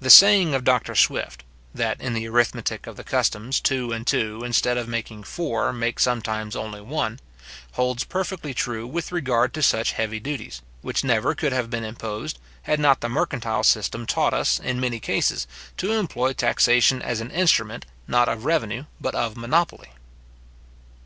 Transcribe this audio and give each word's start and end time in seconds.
The 0.00 0.08
saying 0.08 0.54
of 0.54 0.64
Dr. 0.64 0.94
Swift, 0.94 1.44
that 1.74 2.00
in 2.00 2.14
the 2.14 2.26
arithmetic 2.26 2.86
of 2.86 2.96
the 2.96 3.04
customs, 3.04 3.60
two 3.60 3.92
and 3.92 4.06
two, 4.06 4.40
instead 4.42 4.78
of 4.78 4.88
making 4.88 5.22
four, 5.24 5.70
make 5.70 5.98
sometimes 6.00 6.56
only 6.56 6.80
one, 6.80 7.20
holds 7.72 8.04
perfectly 8.04 8.54
true 8.54 8.86
with 8.86 9.12
regard 9.12 9.52
to 9.52 9.62
such 9.62 9.92
heavy 9.92 10.18
duties, 10.18 10.62
which 10.80 11.04
never 11.04 11.34
could 11.34 11.52
have 11.52 11.68
been 11.68 11.84
imposed, 11.84 12.38
had 12.62 12.80
not 12.80 13.00
the 13.02 13.10
mercantile 13.10 13.62
system 13.64 14.06
taught 14.06 14.32
us, 14.32 14.58
in 14.58 14.80
many 14.80 14.98
cases, 14.98 15.46
to 15.76 15.92
employ 15.92 16.32
taxation 16.32 17.02
as 17.02 17.20
an 17.20 17.30
instrument, 17.30 17.84
not 18.08 18.30
of 18.30 18.46
revenue, 18.46 18.86
but 18.98 19.14
of 19.14 19.36
monopoly. 19.36 19.90